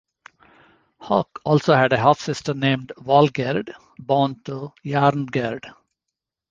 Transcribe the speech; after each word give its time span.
Hauk 0.97 1.41
also 1.45 1.75
had 1.75 1.93
a 1.93 1.97
half-sister 1.97 2.55
named 2.55 2.91
Valgerd, 2.97 3.75
born 3.99 4.41
to 4.45 4.73
Jarngerd. 4.83 5.75